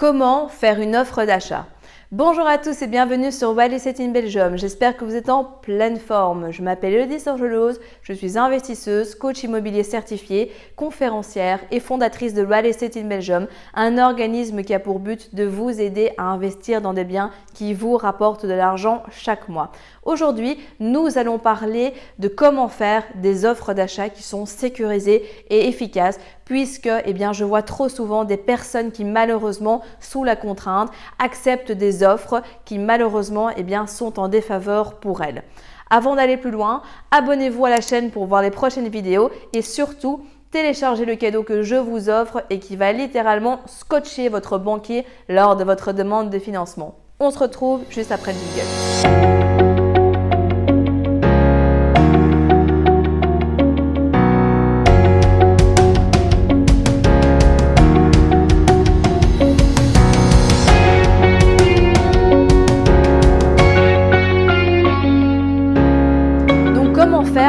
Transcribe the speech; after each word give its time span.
Comment 0.00 0.48
faire 0.48 0.80
une 0.80 0.96
offre 0.96 1.26
d'achat 1.26 1.66
Bonjour 2.10 2.46
à 2.46 2.56
tous 2.56 2.80
et 2.80 2.86
bienvenue 2.86 3.30
sur 3.30 3.50
Wallet 3.50 3.86
in 4.00 4.08
Belgium. 4.08 4.56
J'espère 4.56 4.96
que 4.96 5.04
vous 5.04 5.14
êtes 5.14 5.28
en 5.28 5.44
pleine 5.44 5.98
forme. 5.98 6.50
Je 6.50 6.62
m'appelle 6.62 6.94
Elodie 6.94 7.20
Sorgelose, 7.20 7.80
je 8.02 8.14
suis 8.14 8.38
investisseuse, 8.38 9.14
coach 9.14 9.44
immobilier 9.44 9.82
certifié, 9.82 10.50
conférencière 10.74 11.60
et 11.70 11.80
fondatrice 11.80 12.32
de 12.32 12.42
Wallet 12.42 12.72
in 12.96 13.04
Belgium, 13.04 13.46
un 13.74 13.98
organisme 13.98 14.62
qui 14.62 14.72
a 14.72 14.80
pour 14.80 15.00
but 15.00 15.34
de 15.34 15.44
vous 15.44 15.80
aider 15.80 16.12
à 16.16 16.24
investir 16.24 16.80
dans 16.80 16.94
des 16.94 17.04
biens 17.04 17.30
qui 17.52 17.74
vous 17.74 17.98
rapportent 17.98 18.46
de 18.46 18.54
l'argent 18.54 19.02
chaque 19.12 19.48
mois. 19.48 19.70
Aujourd'hui, 20.02 20.58
nous 20.80 21.18
allons 21.18 21.38
parler 21.38 21.92
de 22.18 22.26
comment 22.26 22.68
faire 22.68 23.04
des 23.16 23.44
offres 23.44 23.74
d'achat 23.74 24.08
qui 24.08 24.22
sont 24.22 24.46
sécurisées 24.46 25.22
et 25.50 25.68
efficaces 25.68 26.18
puisque 26.50 26.88
eh 26.88 27.14
je 27.32 27.44
vois 27.44 27.62
trop 27.62 27.88
souvent 27.88 28.24
des 28.24 28.36
personnes 28.36 28.90
qui 28.90 29.04
malheureusement, 29.04 29.82
sous 30.00 30.24
la 30.24 30.34
contrainte, 30.34 30.90
acceptent 31.20 31.70
des 31.70 32.02
offres 32.02 32.42
qui 32.64 32.80
malheureusement 32.80 33.50
eh 33.56 33.62
bien, 33.62 33.86
sont 33.86 34.18
en 34.18 34.26
défaveur 34.26 34.94
pour 34.94 35.22
elles. 35.22 35.44
Avant 35.90 36.16
d'aller 36.16 36.36
plus 36.36 36.50
loin, 36.50 36.82
abonnez-vous 37.12 37.66
à 37.66 37.70
la 37.70 37.80
chaîne 37.80 38.10
pour 38.10 38.26
voir 38.26 38.42
les 38.42 38.50
prochaines 38.50 38.88
vidéos 38.88 39.30
et 39.52 39.62
surtout, 39.62 40.24
téléchargez 40.50 41.04
le 41.04 41.14
cadeau 41.14 41.44
que 41.44 41.62
je 41.62 41.76
vous 41.76 42.10
offre 42.10 42.42
et 42.50 42.58
qui 42.58 42.74
va 42.74 42.90
littéralement 42.90 43.60
scotcher 43.66 44.28
votre 44.28 44.58
banquier 44.58 45.06
lors 45.28 45.54
de 45.54 45.62
votre 45.62 45.92
demande 45.92 46.30
de 46.30 46.40
financement. 46.40 46.96
On 47.20 47.30
se 47.30 47.38
retrouve 47.38 47.82
juste 47.90 48.10
après 48.10 48.32
le 48.32 48.38
jingle. 48.38 49.59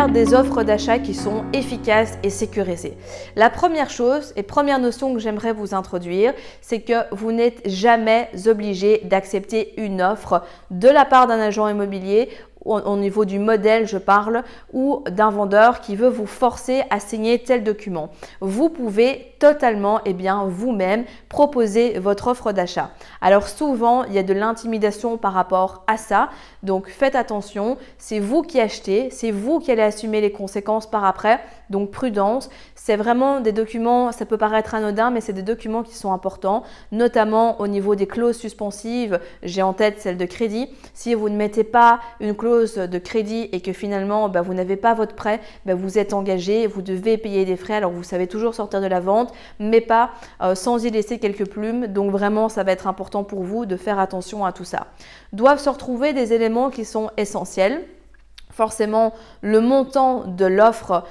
Des 0.10 0.34
offres 0.34 0.64
d'achat 0.64 1.00
qui 1.00 1.14
sont 1.14 1.44
efficaces 1.54 2.18
et 2.24 2.30
sécurisées. 2.30 2.98
La 3.36 3.50
première 3.50 3.90
chose 3.90 4.34
et 4.36 4.44
première 4.44 4.80
notion 4.80 5.14
que 5.14 5.20
j'aimerais 5.20 5.54
vous 5.54 5.76
introduire, 5.76 6.34
c'est 6.62 6.82
que 6.82 7.14
vous 7.14 7.32
n'êtes 7.32 7.62
jamais 7.66 8.30
obligé 8.48 9.02
d'accepter 9.04 9.74
une 9.82 10.02
offre 10.02 10.44
de 10.72 10.88
la 10.88 11.06
part 11.06 11.28
d'un 11.28 11.40
agent 11.40 11.68
immobilier 11.68 12.30
au, 12.66 12.98
niveau 12.98 13.26
du 13.26 13.40
modèle, 13.40 13.88
je 13.88 13.98
parle, 13.98 14.44
ou 14.73 15.04
d'un 15.09 15.30
vendeur 15.30 15.81
qui 15.81 15.95
veut 15.95 16.09
vous 16.09 16.26
forcer 16.26 16.84
à 16.90 17.00
signer 17.00 17.40
tel 17.40 17.64
document. 17.64 18.09
Vous 18.40 18.70
pouvez 18.70 19.36
totalement, 19.40 20.00
et 20.00 20.12
eh 20.12 20.14
bien, 20.14 20.45
vous-même 20.45 21.06
proposer 21.30 21.98
votre 21.98 22.28
offre 22.28 22.52
d'achat. 22.52 22.92
Alors 23.22 23.48
souvent, 23.48 24.03
il 24.03 24.14
y 24.14 24.20
a 24.20 24.23
de 24.23 24.34
l'intimidation 24.34 25.18
par 25.18 25.34
rapport 25.34 25.84
à 25.88 25.98
ça, 25.98 26.30
donc 26.62 26.88
faites 26.90 27.16
attention. 27.16 27.78
C'est 27.98 28.20
vous 28.20 28.44
qui 28.44 28.59
achetez, 28.59 29.09
c'est 29.09 29.31
vous 29.31 29.59
qui 29.59 29.72
allez 29.72 29.81
assumer 29.81 30.22
les 30.22 30.31
conséquences 30.31 30.90
par 30.90 31.06
après. 31.06 31.40
Donc 31.72 31.90
prudence. 31.90 32.50
C'est 32.76 32.96
vraiment 32.96 33.40
des 33.40 33.52
documents, 33.52 34.12
ça 34.12 34.26
peut 34.26 34.38
paraître 34.38 34.76
anodin, 34.76 35.10
mais 35.10 35.22
c'est 35.22 35.34
des 35.34 35.42
documents 35.42 35.84
qui 35.84 35.96
sont 35.96 36.12
importants, 36.12 36.64
notamment 36.92 37.60
au 37.62 37.68
niveau 37.68 37.96
des 37.96 38.08
clauses 38.08 38.38
suspensives. 38.38 39.20
J'ai 39.42 39.62
en 39.62 39.74
tête 39.74 40.00
celle 40.00 40.18
de 40.18 40.26
crédit. 40.26 40.70
Si 40.94 41.14
vous 41.14 41.30
ne 41.30 41.36
mettez 41.36 41.64
pas 41.64 42.00
une 42.20 42.36
clause 42.36 42.76
de 42.76 42.98
crédit 42.98 43.50
et 43.52 43.62
que 43.62 43.74
finalement 43.74 44.30
bah, 44.30 44.42
vous 44.42 44.54
n'avez 44.54 44.76
pas 44.76 44.94
votre 44.94 45.16
prêt, 45.16 45.40
bah, 45.66 45.74
vous 45.74 45.98
êtes 45.98 46.14
engagé, 46.14 46.68
vous 46.68 46.82
devez 46.82 47.18
payer 47.18 47.46
des 47.46 47.56
frais. 47.56 47.76
Alors 47.76 47.92
vous 47.92 48.04
savez 48.04 48.28
toujours 48.28 48.54
sortir 48.54 48.82
de 48.82 48.88
la 48.88 49.00
vente, 49.00 49.34
mais 49.60 49.82
pas 49.82 50.12
euh, 50.42 50.56
sans 50.56 50.84
y 50.84 50.90
laisser 50.90 51.20
quelques 51.20 51.48
plumes. 51.48 51.88
Donc 51.88 52.12
vraiment, 52.12 52.50
ça 52.50 52.64
va 52.64 52.74
être 52.74 52.88
important 52.88 53.24
pour 53.24 53.44
vous 53.44 53.66
de 53.66 53.78
faire 53.78 53.98
attention 53.98 54.46
à 54.46 54.52
tout 54.52 54.66
ça. 54.66 54.88
Doivent 55.32 55.60
se 55.60 55.70
retrouver 55.70 56.14
des 56.14 56.34
éléments 56.34 56.70
qui 56.70 56.84
sont 56.84 57.10
essentiels 57.18 57.82
forcément 58.52 59.14
le 59.42 59.62
montant 59.62 60.26
de 60.26 60.46
l'offre 60.46 61.04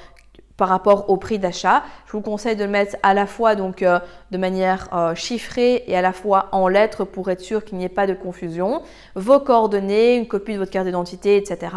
par 0.61 0.69
rapport 0.69 1.09
au 1.09 1.17
prix 1.17 1.39
d'achat. 1.39 1.83
Je 2.07 2.13
vous 2.13 2.21
conseille 2.21 2.55
de 2.55 2.65
le 2.65 2.71
mettre 2.71 2.95
à 3.03 3.15
la 3.15 3.25
fois 3.25 3.55
donc 3.55 3.83
euh, 3.83 3.99
de 4.31 4.37
manière 4.37 4.89
euh, 4.93 5.15
chiffrée 5.15 5.85
et 5.87 5.97
à 5.97 6.03
la 6.03 6.13
fois 6.13 6.51
en 6.53 6.69
lettres 6.69 7.07
pour 7.07 7.31
être 7.31 7.41
sûr 7.41 7.65
qu'il 7.65 7.79
n'y 7.79 7.85
ait 7.85 7.89
pas 7.89 8.07
de 8.07 8.13
confusion. 8.13 8.83
Vos 9.15 9.41
coordonnées, 9.41 10.17
une 10.17 10.29
copie 10.29 10.53
de 10.53 10.59
votre 10.59 10.71
carte 10.71 10.85
d'identité, 10.85 11.39
etc. 11.39 11.75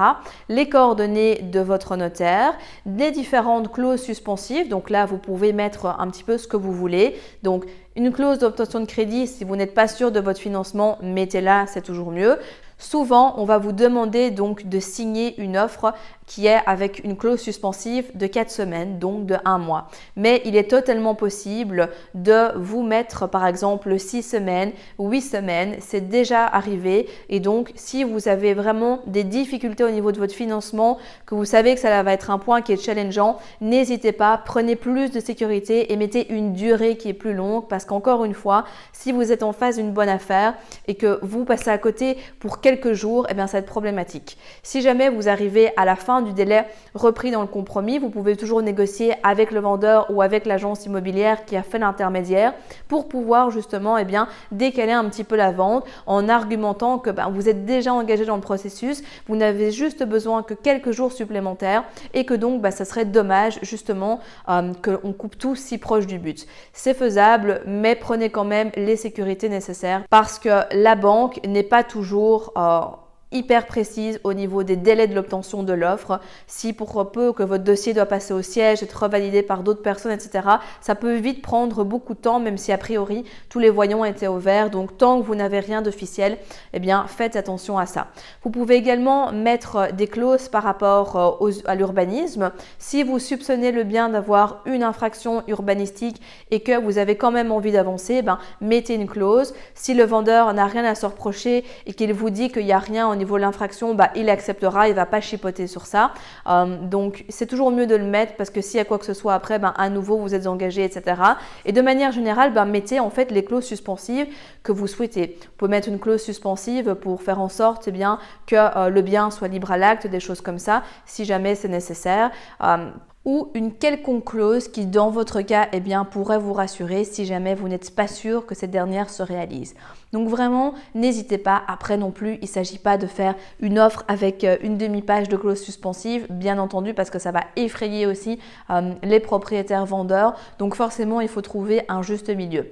Les 0.49 0.67
coordonnées 0.67 1.43
de 1.43 1.61
votre 1.61 1.95
notaire, 1.95 2.55
des 2.85 3.11
différentes 3.11 3.71
clauses 3.71 4.01
suspensives. 4.01 4.67
Donc 4.67 4.89
là, 4.89 5.05
vous 5.05 5.17
pouvez 5.17 5.53
mettre 5.53 5.85
un 5.85 6.09
petit 6.09 6.25
peu 6.25 6.37
ce 6.37 6.49
que 6.49 6.57
vous 6.57 6.73
voulez. 6.73 7.15
Donc 7.41 7.63
une 7.95 8.11
clause 8.11 8.39
d'obtention 8.39 8.81
de 8.81 8.85
crédit, 8.85 9.27
si 9.27 9.45
vous 9.45 9.55
n'êtes 9.55 9.73
pas 9.73 9.87
sûr 9.87 10.11
de 10.11 10.19
votre 10.19 10.41
financement, 10.41 10.97
mettez-la, 11.01 11.67
c'est 11.67 11.83
toujours 11.83 12.11
mieux. 12.11 12.37
Souvent, 12.79 13.35
on 13.37 13.45
va 13.45 13.59
vous 13.59 13.71
demander 13.71 14.29
donc 14.29 14.67
de 14.67 14.79
signer 14.79 15.39
une 15.39 15.55
offre 15.55 15.93
qui 16.25 16.47
est 16.47 16.59
avec 16.65 17.03
une 17.03 17.17
clause 17.17 17.39
suspensive 17.39 18.09
de 18.15 18.27
4 18.27 18.49
semaines, 18.49 18.99
donc 18.99 19.25
de 19.25 19.35
1 19.45 19.57
mois. 19.57 19.87
Mais 20.15 20.41
il 20.45 20.55
est 20.55 20.69
totalement 20.69 21.15
possible 21.15 21.89
de 22.13 22.57
vous 22.57 22.83
mettre 22.83 23.27
par 23.27 23.45
exemple 23.45 23.99
6 23.99 24.23
semaines, 24.23 24.71
8 24.99 25.21
semaines, 25.21 25.75
c'est 25.79 26.09
déjà 26.09 26.45
arrivé. 26.45 27.07
Et 27.29 27.39
donc, 27.39 27.71
si 27.75 28.03
vous 28.03 28.27
avez 28.27 28.53
vraiment 28.53 28.99
des 29.07 29.23
difficultés 29.23 29.83
au 29.83 29.89
niveau 29.89 30.11
de 30.11 30.19
votre 30.19 30.33
financement, 30.33 30.97
que 31.25 31.35
vous 31.35 31.45
savez 31.45 31.75
que 31.75 31.79
ça 31.79 32.03
va 32.03 32.13
être 32.13 32.29
un 32.29 32.39
point 32.39 32.61
qui 32.61 32.73
est 32.73 32.83
challengeant, 32.83 33.37
n'hésitez 33.61 34.11
pas, 34.11 34.41
prenez 34.43 34.75
plus 34.75 35.11
de 35.11 35.19
sécurité 35.19 35.91
et 35.91 35.95
mettez 35.95 36.31
une 36.33 36.53
durée 36.53 36.97
qui 36.97 37.09
est 37.09 37.13
plus 37.13 37.33
longue 37.33 37.67
parce 37.67 37.85
qu'encore 37.85 38.25
une 38.25 38.33
fois, 38.33 38.65
si 38.91 39.11
vous 39.11 39.31
êtes 39.31 39.43
en 39.43 39.53
phase 39.53 39.77
d'une 39.77 39.91
bonne 39.91 40.09
affaire 40.09 40.55
et 40.87 40.95
que 40.95 41.19
vous 41.21 41.45
passez 41.45 41.69
à 41.69 41.77
côté 41.77 42.17
pour 42.39 42.61
quelques 42.61 42.93
jours, 42.93 43.27
eh 43.29 43.33
bien 43.33 43.47
ça 43.47 43.57
va 43.57 43.59
être 43.59 43.65
problématique. 43.65 44.37
Si 44.61 44.81
jamais 44.81 45.09
vous 45.09 45.29
arrivez 45.29 45.71
à 45.77 45.85
la 45.85 45.95
fin 45.95 46.12
du 46.21 46.33
délai 46.33 46.65
repris 46.93 47.31
dans 47.31 47.41
le 47.41 47.47
compromis, 47.47 47.99
vous 47.99 48.09
pouvez 48.09 48.35
toujours 48.35 48.61
négocier 48.61 49.13
avec 49.23 49.51
le 49.51 49.59
vendeur 49.59 50.07
ou 50.09 50.21
avec 50.21 50.45
l'agence 50.45 50.85
immobilière 50.85 51.45
qui 51.45 51.55
a 51.55 51.63
fait 51.63 51.79
l'intermédiaire 51.79 52.53
pour 52.87 53.07
pouvoir 53.07 53.51
justement 53.51 53.97
eh 53.97 54.05
bien, 54.05 54.27
décaler 54.51 54.91
un 54.91 55.05
petit 55.05 55.23
peu 55.23 55.35
la 55.35 55.51
vente 55.51 55.85
en 56.05 56.29
argumentant 56.29 56.99
que 56.99 57.09
ben, 57.09 57.29
vous 57.29 57.49
êtes 57.49 57.65
déjà 57.65 57.93
engagé 57.93 58.25
dans 58.25 58.35
le 58.35 58.41
processus, 58.41 59.03
vous 59.27 59.35
n'avez 59.35 59.71
juste 59.71 60.03
besoin 60.03 60.43
que 60.43 60.53
quelques 60.53 60.91
jours 60.91 61.11
supplémentaires 61.11 61.83
et 62.13 62.25
que 62.25 62.33
donc 62.33 62.61
ben, 62.61 62.71
ça 62.71 62.85
serait 62.85 63.05
dommage 63.05 63.59
justement 63.61 64.19
euh, 64.49 64.71
qu'on 64.83 65.13
coupe 65.13 65.37
tout 65.37 65.55
si 65.55 65.77
proche 65.77 66.07
du 66.07 66.19
but. 66.19 66.45
C'est 66.73 66.93
faisable, 66.93 67.61
mais 67.65 67.95
prenez 67.95 68.29
quand 68.29 68.45
même 68.45 68.71
les 68.75 68.95
sécurités 68.95 69.49
nécessaires 69.49 70.03
parce 70.09 70.39
que 70.39 70.61
la 70.71 70.95
banque 70.95 71.39
n'est 71.45 71.63
pas 71.63 71.83
toujours... 71.83 72.53
Euh, 72.57 73.02
hyper 73.33 73.65
précise 73.65 74.19
au 74.23 74.33
niveau 74.33 74.63
des 74.63 74.75
délais 74.75 75.07
de 75.07 75.15
l'obtention 75.15 75.63
de 75.63 75.73
l'offre. 75.73 76.19
Si 76.47 76.71
pour 76.71 77.11
peu 77.11 77.33
que 77.33 77.43
votre 77.43 77.63
dossier 77.63 77.93
doit 77.93 78.05
passer 78.05 78.33
au 78.33 78.41
siège, 78.41 78.83
être 78.83 79.03
revalidé 79.03 79.41
par 79.41 79.63
d'autres 79.63 79.81
personnes, 79.81 80.11
etc., 80.11 80.47
ça 80.81 80.95
peut 80.95 81.15
vite 81.15 81.41
prendre 81.41 81.83
beaucoup 81.83 82.13
de 82.13 82.19
temps, 82.19 82.39
même 82.39 82.57
si 82.57 82.71
a 82.71 82.77
priori 82.77 83.25
tous 83.49 83.59
les 83.59 83.69
voyants 83.69 84.05
étaient 84.05 84.27
au 84.27 84.37
vert. 84.37 84.69
Donc 84.69 84.97
tant 84.97 85.19
que 85.19 85.25
vous 85.25 85.35
n'avez 85.35 85.59
rien 85.59 85.81
d'officiel, 85.81 86.37
eh 86.73 86.79
bien 86.79 87.05
faites 87.07 87.35
attention 87.35 87.77
à 87.77 87.85
ça. 87.85 88.07
Vous 88.43 88.49
pouvez 88.49 88.75
également 88.75 89.31
mettre 89.31 89.91
des 89.93 90.07
clauses 90.07 90.49
par 90.49 90.63
rapport 90.63 91.41
euh, 91.41 91.51
à 91.65 91.75
l'urbanisme. 91.75 92.51
Si 92.77 93.03
vous 93.03 93.19
soupçonnez 93.19 93.71
le 93.71 93.83
bien 93.83 94.09
d'avoir 94.09 94.61
une 94.65 94.83
infraction 94.83 95.43
urbanistique 95.47 96.21
et 96.51 96.59
que 96.61 96.79
vous 96.79 96.97
avez 96.97 97.15
quand 97.15 97.31
même 97.31 97.51
envie 97.51 97.71
d'avancer, 97.71 98.21
ben, 98.21 98.39
mettez 98.61 98.95
une 98.95 99.07
clause. 99.07 99.53
Si 99.73 99.93
le 99.93 100.03
vendeur 100.03 100.53
n'a 100.53 100.65
rien 100.65 100.83
à 100.85 100.95
se 100.95 101.05
reprocher 101.05 101.63
et 101.85 101.93
qu'il 101.93 102.13
vous 102.13 102.29
dit 102.29 102.51
qu'il 102.51 102.65
n'y 102.65 102.71
a 102.71 102.79
rien 102.79 103.07
niveau 103.23 103.37
l'infraction, 103.37 103.95
bah, 103.95 104.09
il 104.15 104.29
acceptera, 104.29 104.89
il 104.89 104.95
va 104.95 105.05
pas 105.05 105.21
chipoter 105.21 105.67
sur 105.67 105.85
ça. 105.85 106.11
Euh, 106.47 106.77
donc 106.85 107.25
c'est 107.29 107.47
toujours 107.47 107.71
mieux 107.71 107.87
de 107.87 107.95
le 107.95 108.03
mettre 108.03 108.35
parce 108.35 108.49
que 108.49 108.61
s'il 108.61 108.77
y 108.77 108.81
a 108.81 108.85
quoi 108.85 108.99
que 108.99 109.05
ce 109.05 109.13
soit 109.13 109.33
après, 109.33 109.59
ben, 109.59 109.73
à 109.77 109.89
nouveau 109.89 110.17
vous 110.17 110.35
êtes 110.35 110.45
engagé, 110.45 110.83
etc. 110.83 111.21
Et 111.65 111.71
de 111.71 111.81
manière 111.81 112.11
générale, 112.11 112.53
ben, 112.53 112.65
mettez 112.65 112.99
en 112.99 113.09
fait 113.09 113.31
les 113.31 113.45
clauses 113.45 113.65
suspensives 113.65 114.27
que 114.63 114.71
vous 114.71 114.87
souhaitez. 114.87 115.37
Vous 115.41 115.51
pouvez 115.57 115.71
mettre 115.71 115.87
une 115.87 115.99
clause 115.99 116.21
suspensive 116.21 116.95
pour 116.95 117.21
faire 117.21 117.39
en 117.39 117.49
sorte 117.49 117.87
eh 117.87 117.91
bien, 117.91 118.19
que 118.45 118.55
euh, 118.55 118.89
le 118.89 119.01
bien 119.01 119.31
soit 119.31 119.47
libre 119.47 119.71
à 119.71 119.77
l'acte, 119.77 120.07
des 120.07 120.19
choses 120.19 120.41
comme 120.41 120.59
ça, 120.59 120.83
si 121.05 121.23
jamais 121.25 121.55
c'est 121.55 121.69
nécessaire. 121.69 122.31
Euh, 122.61 122.89
ou 123.25 123.49
une 123.53 123.73
quelconque 123.73 124.25
clause 124.25 124.67
qui, 124.67 124.85
dans 124.85 125.09
votre 125.09 125.41
cas, 125.41 125.69
eh 125.71 125.79
bien, 125.79 126.03
pourrait 126.03 126.37
vous 126.37 126.53
rassurer 126.53 127.05
si 127.05 127.25
jamais 127.25 127.55
vous 127.55 127.69
n'êtes 127.69 127.95
pas 127.95 128.07
sûr 128.07 128.45
que 128.45 128.53
cette 128.53 128.71
dernière 128.71 129.09
se 129.09 129.23
réalise. 129.23 129.75
Donc 130.11 130.27
vraiment, 130.27 130.73
n'hésitez 130.93 131.37
pas. 131.37 131.61
Après 131.67 131.97
non 131.97 132.11
plus, 132.11 132.35
il 132.35 132.43
ne 132.43 132.47
s'agit 132.47 132.77
pas 132.77 132.97
de 132.97 133.07
faire 133.07 133.35
une 133.61 133.79
offre 133.79 134.03
avec 134.07 134.43
euh, 134.43 134.57
une 134.61 134.77
demi-page 134.77 135.29
de 135.29 135.37
clause 135.37 135.61
suspensive, 135.61 136.27
bien 136.29 136.59
entendu, 136.59 136.93
parce 136.93 137.09
que 137.09 137.19
ça 137.19 137.31
va 137.31 137.45
effrayer 137.55 138.05
aussi 138.05 138.39
euh, 138.69 138.93
les 139.03 139.19
propriétaires 139.19 139.85
vendeurs. 139.85 140.35
Donc 140.59 140.75
forcément, 140.75 141.21
il 141.21 141.29
faut 141.29 141.41
trouver 141.41 141.83
un 141.87 142.01
juste 142.01 142.29
milieu. 142.29 142.67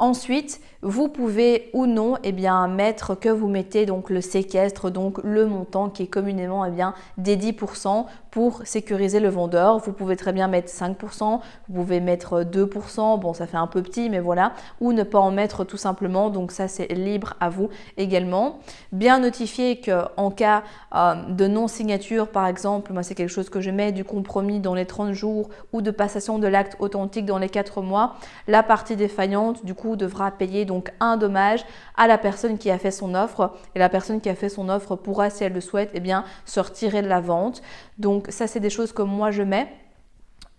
Ensuite, 0.00 0.62
vous 0.80 1.08
pouvez 1.08 1.68
ou 1.74 1.84
non 1.84 2.16
eh 2.24 2.32
bien, 2.32 2.66
mettre 2.68 3.14
que 3.14 3.28
vous 3.28 3.48
mettez 3.48 3.84
donc 3.84 4.08
le 4.08 4.22
séquestre, 4.22 4.90
donc 4.90 5.20
le 5.22 5.44
montant 5.44 5.90
qui 5.90 6.04
est 6.04 6.06
communément 6.06 6.64
eh 6.64 6.70
bien, 6.70 6.94
des 7.18 7.36
10% 7.36 8.06
pour 8.30 8.62
sécuriser 8.64 9.20
le 9.20 9.28
vendeur. 9.28 9.78
Vous 9.78 9.92
pouvez 9.92 10.16
très 10.16 10.32
bien 10.32 10.48
mettre 10.48 10.70
5%, 10.72 11.40
vous 11.68 11.74
pouvez 11.74 12.00
mettre 12.00 12.42
2%, 12.42 13.18
bon 13.18 13.34
ça 13.34 13.46
fait 13.46 13.56
un 13.56 13.66
peu 13.66 13.82
petit 13.82 14.10
mais 14.10 14.20
voilà, 14.20 14.52
ou 14.80 14.92
ne 14.92 15.02
pas 15.02 15.18
en 15.18 15.30
mettre 15.30 15.64
tout 15.64 15.76
simplement, 15.76 16.30
donc 16.30 16.52
ça 16.52 16.68
c'est 16.68 16.86
libre 16.92 17.34
à 17.40 17.48
vous 17.48 17.68
également. 17.96 18.58
Bien 18.92 19.18
notifier 19.18 19.80
qu'en 19.80 20.30
cas 20.30 20.62
euh, 20.94 21.14
de 21.28 21.46
non-signature 21.46 22.28
par 22.28 22.46
exemple, 22.46 22.92
moi 22.92 23.02
c'est 23.02 23.14
quelque 23.14 23.28
chose 23.28 23.50
que 23.50 23.60
je 23.60 23.70
mets 23.70 23.92
du 23.92 24.04
compromis 24.04 24.60
dans 24.60 24.74
les 24.74 24.86
30 24.86 25.12
jours 25.12 25.48
ou 25.72 25.82
de 25.82 25.90
passation 25.90 26.38
de 26.38 26.46
l'acte 26.46 26.76
authentique 26.78 27.26
dans 27.26 27.38
les 27.38 27.48
4 27.48 27.82
mois, 27.82 28.16
la 28.46 28.62
partie 28.62 28.96
défaillante 28.96 29.64
du 29.64 29.74
coup 29.74 29.96
devra 29.96 30.30
payer 30.30 30.64
donc 30.64 30.92
un 31.00 31.16
dommage 31.16 31.64
à 31.96 32.06
la 32.06 32.18
personne 32.18 32.58
qui 32.58 32.70
a 32.70 32.78
fait 32.78 32.90
son 32.90 33.14
offre 33.14 33.52
et 33.74 33.78
la 33.78 33.88
personne 33.88 34.20
qui 34.20 34.28
a 34.28 34.34
fait 34.34 34.48
son 34.48 34.68
offre 34.68 34.96
pourra 34.96 35.30
si 35.30 35.44
elle 35.44 35.52
le 35.52 35.60
souhaite 35.60 35.90
eh 35.94 36.00
bien 36.00 36.24
se 36.44 36.60
retirer 36.60 37.02
de 37.02 37.08
la 37.08 37.20
vente. 37.20 37.62
Ça, 38.28 38.46
c'est 38.46 38.60
des 38.60 38.70
choses 38.70 38.92
que 38.92 39.02
moi 39.02 39.30
je 39.30 39.42
mets 39.42 39.68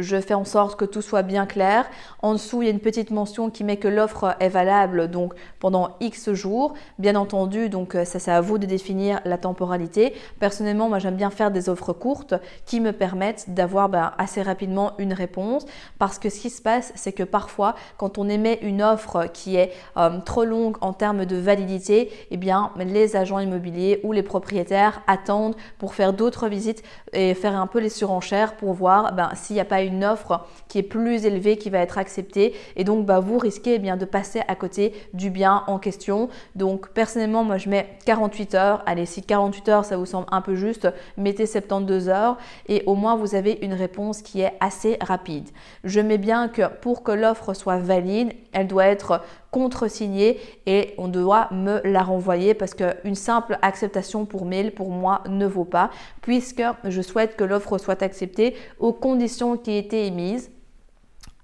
je 0.02 0.20
fais 0.20 0.34
en 0.34 0.46
sorte 0.46 0.80
que 0.80 0.86
tout 0.86 1.02
soit 1.02 1.24
bien 1.24 1.46
clair. 1.46 1.86
En 2.22 2.34
dessous, 2.34 2.62
il 2.62 2.66
y 2.66 2.68
a 2.68 2.72
une 2.72 2.80
petite 2.80 3.12
mention 3.12 3.50
qui 3.50 3.64
met 3.64 3.78
que 3.78 3.88
l'offre 3.88 4.36
est 4.40 4.50
valable 4.50 5.10
donc 5.10 5.34
pendant 5.60 5.96
X 6.00 6.34
jours. 6.34 6.74
Bien 7.00 7.16
entendu, 7.16 7.70
donc 7.70 7.96
euh, 7.96 8.06
ça 8.06 8.20
c'est 8.20 8.32
à 8.32 8.42
vous 8.42 8.58
de 8.58 8.66
définir 8.66 9.22
la 9.26 9.38
temporalité. 9.38 10.14
Personnellement, 10.40 10.90
moi 10.90 11.00
j'aime 11.00 11.16
bien 11.16 11.30
faire 11.30 11.52
des 11.52 11.70
offres 11.70 11.94
courtes 11.94 12.34
qui 12.66 12.80
me 12.80 12.92
permettent 12.92 13.46
d'avoir 13.50 13.90
ben, 13.90 14.14
assez 14.18 14.42
rapidement 14.42 14.94
une 14.98 15.14
réponse 15.14 15.66
parce 16.00 16.20
que 16.20 16.30
ce 16.30 16.40
qui 16.40 16.50
se 16.50 16.62
passe, 16.62 16.92
c'est 16.96 17.14
que 17.14 17.24
parfois 17.24 17.76
quand 17.98 18.18
on 18.18 18.30
émet 18.30 18.60
une 18.62 18.82
offre 18.82 19.28
qui 19.32 19.56
est 19.56 19.72
euh, 19.98 20.20
trop 20.26 20.46
longue 20.46 20.78
en 20.82 20.94
termes 20.94 21.26
de 21.26 21.36
validité, 21.36 22.12
eh 22.32 22.38
bien 22.38 22.72
les 22.78 23.16
agents 23.16 23.40
immobiliers 23.40 24.00
ou 24.04 24.12
les 24.12 24.24
propriétaires 24.24 25.02
attendent 25.08 25.56
pour 25.78 25.94
faire 25.94 26.14
d'autres 26.14 26.48
visites 26.48 26.84
et 27.14 27.34
faire 27.34 27.56
un 27.56 27.68
peu 27.68 27.80
les 27.80 27.90
surenchères 27.90 28.56
pour 28.56 28.74
voir 28.74 29.14
ben, 29.14 29.32
s'il 29.36 29.56
n'y 29.56 29.60
a 29.60 29.66
pas 29.66 29.82
une 29.82 29.91
une 29.92 30.04
offre 30.04 30.46
qui 30.68 30.80
est 30.80 30.84
plus 30.84 31.26
élevée 31.26 31.58
qui 31.58 31.70
va 31.70 31.80
être 31.80 31.98
acceptée 31.98 32.54
et 32.76 32.84
donc 32.84 33.06
bah, 33.06 33.20
vous 33.20 33.38
risquez 33.38 33.76
eh 33.76 33.80
bien 33.80 33.98
de 33.98 34.06
passer 34.06 34.42
à 34.48 34.56
côté 34.56 34.94
du 35.14 35.30
bien 35.30 35.64
en 35.68 35.80
question. 35.80 36.30
Donc 36.56 36.90
personnellement 36.90 37.44
moi 37.44 37.58
je 37.58 37.70
mets 37.70 37.98
48 38.06 38.56
heures. 38.56 38.84
Allez 38.86 39.06
si 39.06 39.22
48 39.22 39.70
heures 39.70 39.86
ça 39.86 39.98
vous 39.98 40.06
semble 40.06 40.28
un 40.32 40.42
peu 40.42 40.56
juste, 40.56 40.88
mettez 41.18 41.46
72 41.46 42.10
heures 42.10 42.38
et 42.68 42.84
au 42.86 42.96
moins 42.96 43.16
vous 43.16 43.36
avez 43.36 43.60
une 43.62 43.74
réponse 43.74 44.22
qui 44.22 44.42
est 44.42 44.54
assez 44.60 44.98
rapide. 45.02 45.50
Je 45.84 46.00
mets 46.00 46.18
bien 46.18 46.48
que 46.48 46.64
pour 46.82 47.04
que 47.04 47.12
l'offre 47.12 47.54
soit 47.54 47.78
valide, 47.78 48.34
elle 48.54 48.68
doit 48.68 48.86
être 48.86 49.22
contre-signée 49.52 50.40
et 50.66 50.94
on 50.98 51.10
doit 51.10 51.50
me 51.52 51.82
la 51.84 52.02
renvoyer 52.02 52.54
parce 52.54 52.74
qu'une 52.74 53.16
simple 53.16 53.60
acceptation 53.62 54.26
pour 54.26 54.46
mail 54.46 54.74
pour 54.74 54.90
moi 54.90 55.24
ne 55.30 55.46
vaut 55.46 55.66
pas 55.66 55.92
puisque 56.22 56.64
je 56.86 57.02
souhaite 57.02 57.36
que 57.36 57.44
l'offre 57.44 57.78
soit 57.78 58.02
acceptée 58.02 58.56
aux 58.80 58.94
conditions 58.94 59.58
qui 59.58 59.74
étaient 59.74 60.08
émises 60.08 60.52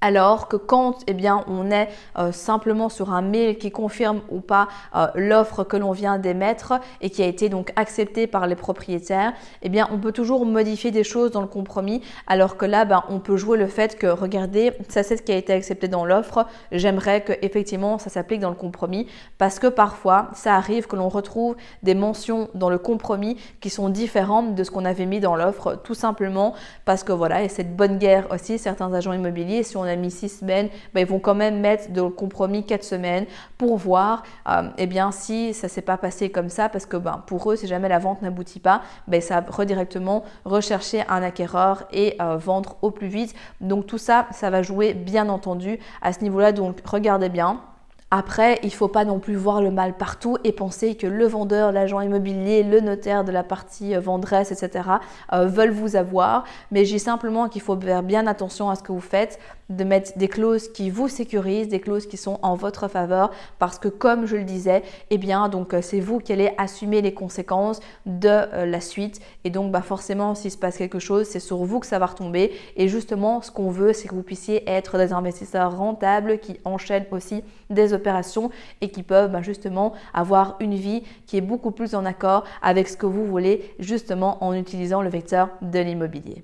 alors 0.02 0.48
que 0.48 0.56
quand 0.56 1.00
eh 1.08 1.14
bien, 1.14 1.44
on 1.48 1.72
est 1.72 1.90
euh, 2.18 2.32
simplement 2.32 2.90
sur 2.90 3.12
un 3.12 3.22
mail 3.22 3.58
qui 3.58 3.72
confirme 3.72 4.22
ou 4.30 4.40
pas 4.40 4.68
euh, 4.96 5.08
l'offre 5.16 5.64
que 5.64 5.78
l'on 5.78 5.92
vient 5.92 6.18
d'émettre 6.18 6.74
et 7.02 7.10
qui 7.10 7.24
a 7.24 7.26
été 7.26 7.50
donc 7.50 7.72
acceptée 7.76 8.28
par 8.28 8.48
les 8.48 8.56
propriétaires, 8.56 9.34
eh 9.62 9.70
bien, 9.70 9.88
on 9.92 9.98
peut 9.98 10.12
toujours 10.12 10.46
modifier 10.46 10.92
des 10.92 11.04
choses 11.04 11.32
dans 11.32 11.42
le 11.42 11.48
compromis. 11.48 12.02
Alors 12.28 12.58
que 12.58 12.66
là, 12.66 12.86
ben, 12.86 13.04
on 13.10 13.20
peut 13.20 13.38
jouer 13.38 13.58
le 13.58 13.68
fait 13.68 13.98
que, 13.98 14.08
regardez, 14.08 14.74
ça 14.88 15.04
c'est 15.04 15.18
ce 15.18 15.22
qui 15.22 15.32
a 15.32 15.38
été 15.38 15.54
accepté 15.54 15.88
dans 15.88 16.06
l'offre. 16.06 16.46
J'aimerais 16.72 17.22
que 17.22 17.34
effectivement 17.42 17.98
ça 17.98 18.10
s'applique 18.10 18.40
dans 18.40 18.50
le 18.50 18.56
compromis 18.56 19.08
parce 19.38 19.60
que 19.60 19.68
parfois, 19.68 20.30
ça 20.34 20.56
arrive 20.56 20.88
que 20.88 20.96
l'on 20.96 21.10
retrouve 21.10 21.56
des 21.84 21.96
mentions 21.96 22.50
dans 22.54 22.70
le 22.70 22.78
compromis 22.78 23.38
qui 23.62 23.70
sont 23.70 23.90
différentes 23.90 24.56
de 24.56 24.64
ce 24.64 24.72
qu'on 24.72 24.86
avait 24.86 25.06
mis 25.06 25.20
dans 25.20 25.36
l'offre, 25.36 25.80
tout 25.84 25.94
simplement 25.94 26.54
parce 26.86 27.04
que 27.04 27.12
voilà, 27.12 27.44
et 27.44 27.50
cette 27.50 27.76
bonne 27.76 27.98
guerre 27.98 28.28
aussi, 28.32 28.60
certains 28.60 28.94
agents 28.94 29.14
immobiliers, 29.14 29.64
si 29.64 29.78
on 29.78 29.87
a 29.88 29.96
mis 29.96 30.12
six 30.12 30.30
semaines, 30.30 30.70
ben, 30.94 31.02
ils 31.02 31.08
vont 31.08 31.20
quand 31.20 31.36
même 31.36 31.60
mettre 31.60 31.92
de 31.92 32.02
compromis 32.02 32.66
quatre 32.66 32.84
semaines 32.84 33.26
pour 33.58 33.78
voir 33.78 34.24
euh, 34.50 34.70
eh 34.78 34.88
bien, 34.88 35.12
si 35.12 35.54
ça 35.54 35.68
s'est 35.68 35.82
pas 35.82 35.98
passé 35.98 36.30
comme 36.30 36.50
ça, 36.50 36.70
parce 36.70 36.86
que 36.86 36.98
ben, 36.98 37.24
pour 37.26 37.52
eux, 37.52 37.56
si 37.56 37.68
jamais 37.68 37.90
la 37.90 38.00
vente 38.00 38.22
n'aboutit 38.22 38.60
pas, 38.60 38.82
ben, 39.08 39.22
ça 39.22 39.44
redirectement 39.48 40.24
rechercher 40.46 41.04
un 41.10 41.24
acquéreur 41.24 41.84
et 41.92 42.16
euh, 42.22 42.38
vendre 42.38 42.78
au 42.82 42.92
plus 42.92 43.08
vite. 43.08 43.36
Donc 43.62 43.88
tout 43.88 43.98
ça, 43.98 44.28
ça 44.32 44.50
va 44.50 44.62
jouer 44.62 44.94
bien 44.94 45.30
entendu 45.30 45.80
à 46.02 46.14
ce 46.14 46.22
niveau-là. 46.22 46.52
Donc 46.52 46.82
regardez 46.86 47.30
bien. 47.30 47.62
Après, 48.10 48.58
il 48.64 48.68
ne 48.68 48.72
faut 48.72 48.88
pas 48.88 49.04
non 49.04 49.20
plus 49.20 49.36
voir 49.36 49.62
le 49.62 49.70
mal 49.70 49.94
partout 49.94 50.38
et 50.46 50.54
penser 50.54 50.96
que 50.96 51.08
le 51.08 51.28
vendeur, 51.28 51.74
l'agent 51.74 52.00
immobilier, 52.00 52.64
le 52.64 52.80
notaire 52.80 53.26
de 53.26 53.34
la 53.34 53.44
partie 53.44 53.96
euh, 53.96 54.00
vendresse, 54.00 54.52
etc. 54.52 54.90
veulent 55.34 55.72
vous 55.72 55.98
avoir. 55.98 56.46
Mais 56.72 56.86
j'ai 56.86 57.00
simplement 57.00 57.50
qu'il 57.50 57.62
faut 57.62 57.78
faire 57.78 58.04
bien 58.04 58.26
attention 58.26 58.70
à 58.70 58.76
ce 58.76 58.84
que 58.84 58.94
vous 58.94 59.02
faites 59.02 59.40
de 59.70 59.84
mettre 59.84 60.18
des 60.18 60.28
clauses 60.28 60.70
qui 60.70 60.90
vous 60.90 61.08
sécurisent, 61.08 61.68
des 61.68 61.80
clauses 61.80 62.08
qui 62.08 62.18
sont 62.18 62.40
en 62.42 62.56
votre 62.56 62.88
faveur, 62.88 63.32
parce 63.60 63.80
que 63.80 63.88
comme 63.88 64.26
je 64.26 64.36
le 64.36 64.44
disais, 64.44 64.84
eh 65.10 65.18
bien 65.18 65.50
donc 65.50 65.74
euh, 65.74 65.82
c'est 65.82 66.00
vous 66.00 66.20
qui 66.20 66.34
allez 66.34 66.52
assumer 66.58 67.02
les 67.02 67.14
conséquences 67.14 67.80
de 68.06 68.30
euh, 68.30 68.66
la 68.66 68.82
suite, 68.82 69.20
et 69.44 69.50
donc 69.50 69.72
bah 69.72 69.82
forcément 69.82 70.36
s'il 70.36 70.52
se 70.52 70.58
passe 70.58 70.78
quelque 70.78 71.00
chose, 71.00 71.28
c'est 71.28 71.40
sur 71.40 71.58
vous 71.58 71.80
que 71.80 71.88
ça 71.88 72.00
va 72.00 72.06
retomber. 72.06 72.52
Et 72.76 72.88
justement, 72.88 73.42
ce 73.42 73.52
qu'on 73.52 73.70
veut, 73.70 73.94
c'est 73.94 74.08
que 74.08 74.16
vous 74.16 74.24
puissiez 74.24 74.70
être 74.70 74.98
des 74.98 75.14
investisseurs 75.14 75.78
rentables 75.78 76.40
qui 76.40 76.60
enchaînent 76.66 77.06
aussi 77.12 77.44
des 77.70 77.94
opérations 77.94 78.50
et 78.82 78.90
qui 78.90 79.04
peuvent 79.04 79.32
bah, 79.32 79.42
justement 79.42 79.94
avoir 80.14 80.56
une 80.60 80.76
vie 80.76 81.04
qui 81.26 81.38
est 81.38 81.42
beaucoup 81.42 81.72
plus 81.72 81.96
en 81.96 82.06
accord 82.06 82.44
avec 82.62 82.88
ce 82.88 82.98
que 82.98 83.06
vous 83.06 83.26
voulez, 83.26 83.74
justement 83.80 84.44
en 84.44 84.54
utilisant 84.54 85.02
le 85.02 85.10
vecteur 85.10 85.50
de 85.62 85.80
l'immobilier. 85.80 86.44